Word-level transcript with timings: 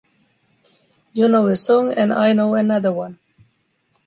You 1.13 1.27
know 1.27 1.45
a 1.45 1.55
song 1.55 1.93
and 1.93 2.11
I 2.11 2.33
know 2.33 2.55
another 2.55 2.91
one. 2.91 3.19